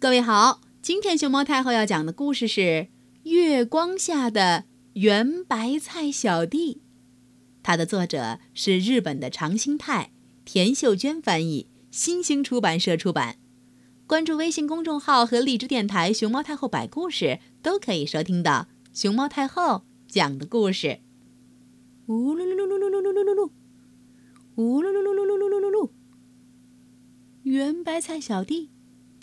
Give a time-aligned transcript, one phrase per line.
[0.00, 2.60] 各位好，今天熊猫太后要讲的故事是
[3.24, 6.74] 《月光下的圆白菜小弟》，
[7.64, 10.12] 它的作者是日本的长兴泰，
[10.44, 13.38] 田秀娟翻译，新兴出版社出版。
[14.06, 21.00] 关注微信公众号和荔枝电台“熊猫太后摆故事”，都可以收听到熊猫太后讲的故事。
[22.06, 23.50] 呜噜噜噜噜噜噜噜噜噜噜，
[24.54, 25.90] 呜噜噜噜噜噜噜噜噜噜，
[27.42, 28.70] 圆白菜小弟。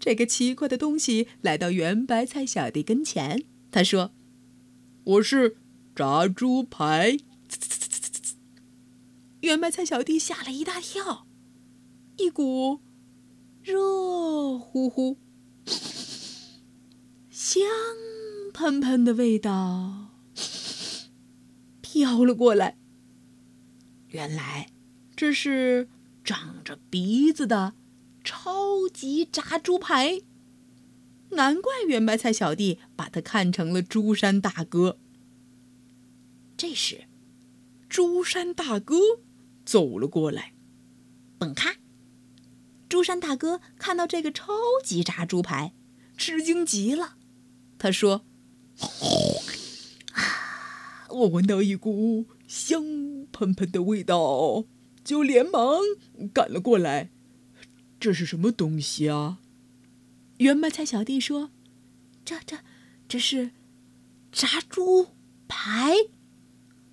[0.00, 4.12] 这个奇怪的东西来到圆白菜小弟跟前，他说
[5.04, 5.58] ：“我是
[5.94, 7.18] 炸猪排。”
[9.42, 11.26] 圆白菜小弟吓了一大跳，
[12.16, 12.80] 一股
[13.62, 15.18] 热乎乎、
[17.28, 17.62] 香
[18.54, 20.08] 喷喷的味道
[21.82, 22.78] 飘了过来。
[24.08, 24.70] 原来
[25.14, 25.90] 这是
[26.24, 27.74] 长着鼻子的。
[28.22, 30.20] 超级炸猪排，
[31.30, 34.98] 难怪圆白菜小弟把他看成了猪山大哥。
[36.56, 37.04] 这时，
[37.88, 38.98] 朱山大哥
[39.64, 40.52] 走了过来，
[41.38, 41.76] 蹦咔！
[42.88, 44.52] 朱山大哥看到这个超
[44.84, 45.72] 级炸猪排，
[46.16, 47.16] 吃惊极了。
[47.78, 48.26] 他说
[50.12, 54.66] ：“啊，我闻到一股香喷喷的味道，
[55.02, 55.80] 就连忙
[56.34, 57.10] 赶了过来。”
[58.00, 59.38] 这是什么东西啊？
[60.38, 61.50] 圆白菜小弟说
[62.24, 62.56] ：“这、这、
[63.06, 63.50] 这是
[64.32, 65.08] 炸猪
[65.46, 65.94] 排。”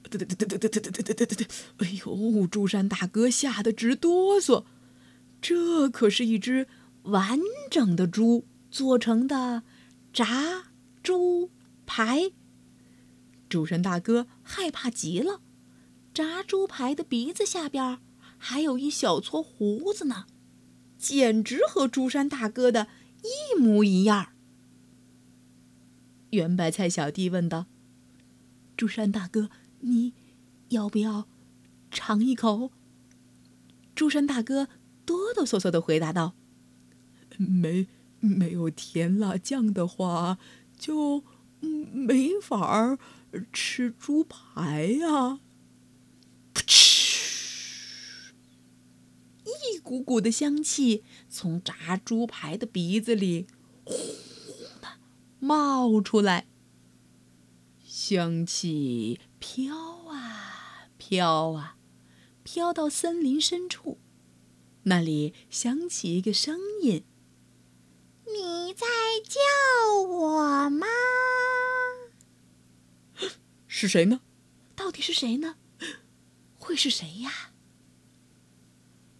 [0.09, 1.47] 对对对对对对对对对对对！
[1.77, 4.65] 哎呦，朱山大哥吓得直哆嗦。
[5.42, 6.67] 这可是一只
[7.04, 7.39] 完
[7.71, 9.64] 整的猪做成的
[10.11, 10.71] 炸
[11.02, 11.52] 猪
[11.86, 12.32] 排。
[13.48, 15.42] 朱山大哥害怕极了。
[16.14, 17.99] 炸猪排的鼻子下边
[18.37, 20.26] 还有一小撮胡子呢。
[20.97, 22.87] 简直和朱山大哥的
[23.21, 24.30] 一模一样。
[26.31, 27.67] 圆白菜小弟问道
[28.75, 29.49] ：“朱山大哥，
[29.80, 30.13] 你
[30.69, 31.27] 要不要
[31.89, 32.71] 尝一口？”
[33.95, 34.67] 朱山大哥
[35.05, 36.35] 哆哆嗦嗦的回答道
[37.37, 37.87] ：“没
[38.19, 40.37] 没有甜辣酱的话，
[40.77, 41.23] 就
[41.61, 42.97] 没法
[43.53, 45.39] 吃猪排呀。
[49.87, 53.48] ”股股的香气从炸猪排的鼻子里
[53.86, 54.99] 呼呼的
[55.39, 56.45] 冒出来，
[57.86, 59.73] 香气飘
[60.09, 61.77] 啊飘啊，
[62.43, 63.97] 飘到森林深处，
[64.83, 67.05] 那里响起一个声音
[68.27, 68.86] ：“你在
[69.23, 70.86] 叫我吗？”
[73.67, 74.20] 是谁呢？
[74.76, 75.55] 到底是谁呢？
[76.58, 77.53] 会是谁呀？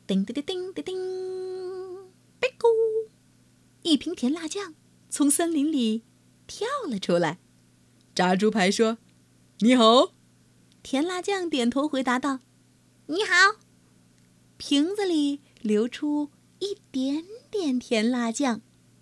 [0.07, 0.95] 叮叮叮叮叮叮，
[2.40, 3.09] 贝咕！
[3.81, 4.73] 一瓶甜辣酱
[5.09, 6.03] 从森林里
[6.47, 7.40] 跳了出来。
[8.16, 9.00] 炸猪排说
[9.59, 10.13] ：“你好。”
[10.81, 12.40] 甜辣酱点头回答道
[13.07, 13.57] ：“你好。”
[14.56, 18.62] 瓶子里流出一点点甜辣酱，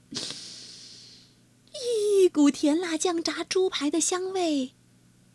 [0.09, 4.73] 一股甜辣酱炸猪排的香味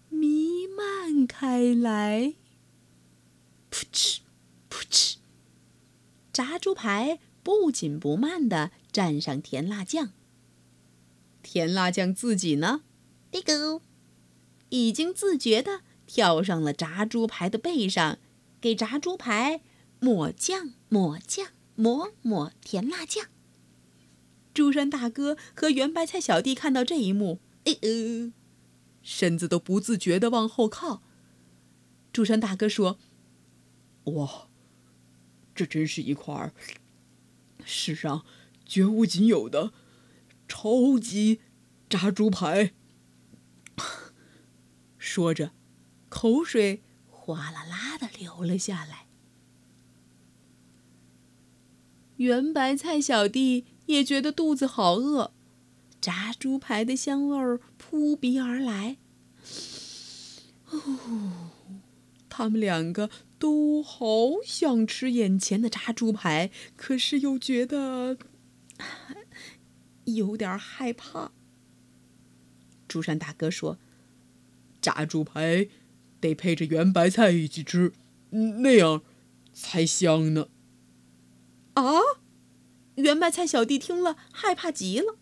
[0.08, 2.34] 弥漫开来。
[3.70, 4.22] 噗嗤，
[4.68, 5.19] 噗嗤。
[6.40, 10.08] 炸猪排不紧不慢地蘸上甜辣酱。
[11.42, 12.80] 甜辣酱自己呢，
[13.30, 13.82] 嘀咕，
[14.70, 18.16] 已经自觉地跳上了炸猪排的背上，
[18.58, 19.60] 给炸猪排
[19.98, 23.26] 抹酱、抹酱、抹抹甜辣酱。
[24.54, 28.32] 朱山大哥和圆白菜小弟看到这一幕，哎呃，
[29.02, 31.02] 身子都不自觉地往后靠。
[32.14, 32.98] 朱山大哥说
[34.16, 34.48] ：“哇！”
[35.60, 36.54] 这真是一块
[37.66, 38.24] 世上
[38.64, 39.74] 绝无仅有的
[40.48, 41.42] 超级
[41.86, 42.72] 炸猪排。
[44.96, 45.52] 说着，
[46.08, 49.06] 口水哗啦啦的流了下来。
[52.16, 55.34] 圆白菜小弟也觉得肚子好饿，
[56.00, 58.96] 炸猪排的香味儿扑鼻而来。
[60.70, 61.50] 哦，
[62.44, 63.10] 他们两个。
[63.40, 64.06] 都好
[64.44, 68.18] 想吃眼前的炸猪排，可是又觉得
[70.04, 71.32] 有点害怕。
[72.86, 73.78] 朱山大哥说
[74.82, 75.68] ：“炸猪排
[76.20, 77.94] 得配着圆白菜一起吃，
[78.28, 79.02] 那样
[79.54, 80.48] 才香呢。”
[81.72, 81.82] 啊！
[82.96, 85.16] 圆白菜小弟听了，害怕极了。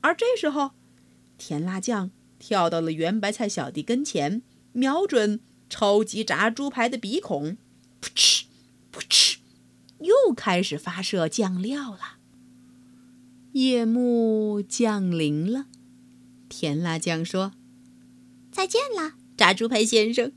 [0.00, 0.72] 而这时候，
[1.36, 2.10] 甜辣酱
[2.40, 4.42] 跳到了圆白菜小弟跟前，
[4.72, 5.38] 瞄准
[5.68, 7.56] 超级炸猪排的鼻孔，
[8.00, 8.46] 噗嗤，
[8.92, 9.38] 噗嗤，
[10.00, 12.18] 又开始发射酱料了。
[13.52, 15.66] 夜幕降临了，
[16.48, 17.52] 甜辣酱说
[18.52, 20.32] ：“再见了，炸猪排先生。”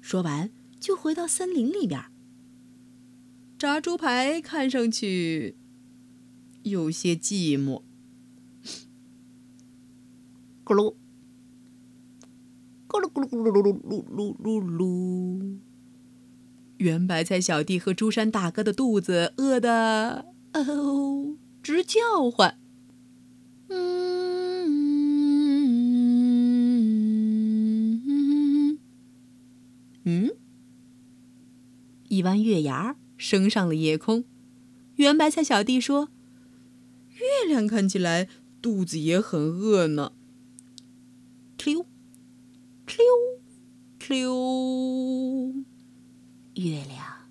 [0.00, 0.50] 说完，
[0.80, 2.04] 就回到森林里边。
[3.58, 5.56] 炸猪排看上去
[6.64, 7.82] 有些寂寞。
[10.64, 10.96] 咕噜，
[12.92, 15.56] 咕噜咕噜咕噜噜噜噜噜噜。
[16.76, 22.58] 圆白菜小弟和朱山大哥的肚子饿得哦直叫唤。
[23.68, 23.88] 嗯
[30.04, 30.30] 嗯，
[32.08, 34.24] 一弯月牙升上了夜空。
[34.96, 36.10] 圆白菜小弟说
[37.16, 38.28] ：“月亮看起来
[38.60, 40.12] 肚子也很饿呢。”
[42.98, 43.04] 溜，
[44.08, 45.54] 溜，
[46.54, 47.28] 月亮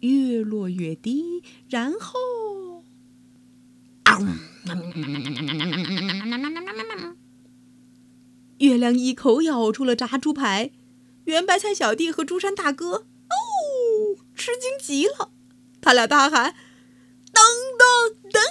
[0.00, 2.84] 越落越低，然后，
[8.58, 10.70] 月亮一口咬住了炸猪排。
[11.24, 13.06] 圆白菜小弟和朱山大哥哦，
[14.34, 15.32] 吃惊极了，
[15.80, 16.54] 他俩大喊
[17.32, 17.42] ：“等
[17.78, 17.86] 等，
[18.30, 18.42] 等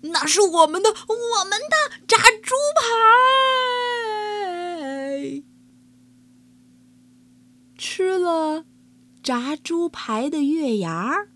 [0.00, 1.76] 等，那是我们的，我们的
[2.08, 2.82] 炸猪排！”
[7.78, 8.64] 吃了
[9.22, 11.28] 炸猪排的月牙儿，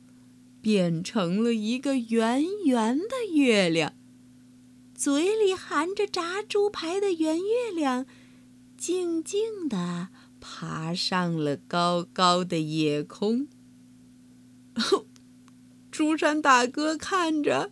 [0.61, 3.93] 变成了一个圆圆的月亮，
[4.93, 8.05] 嘴里含着炸猪排的圆月亮，
[8.77, 10.09] 静静地
[10.41, 13.47] 爬上了高高的夜空。
[15.93, 17.71] 朱山大哥看着，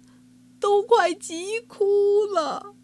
[0.60, 2.76] 都快急哭了。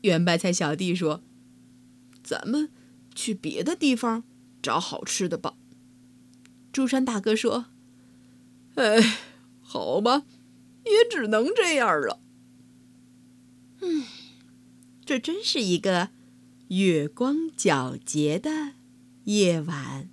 [0.00, 1.22] 圆白菜小弟说
[2.24, 2.72] ：“咱们
[3.14, 4.24] 去别的地方。”
[4.60, 5.54] 找好吃的吧，
[6.78, 7.66] 朱山大哥说
[8.76, 9.18] ：“哎，
[9.60, 10.22] 好吧，
[10.84, 12.20] 也只能这样了。”
[13.82, 14.04] 嗯，
[15.04, 16.10] 这真是一个
[16.68, 18.74] 月光皎洁的
[19.24, 20.08] 夜晚。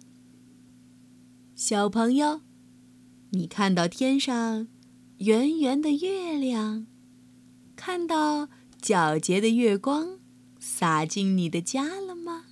[1.54, 2.42] 小朋友，
[3.30, 4.68] 你看到天上
[5.20, 6.88] 圆圆的月亮，
[7.76, 8.50] 看到
[8.82, 10.20] 皎洁的月光
[10.58, 12.46] 洒进你的家了吗？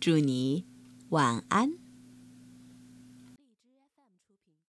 [0.00, 0.64] 祝你
[1.10, 1.79] 晚安。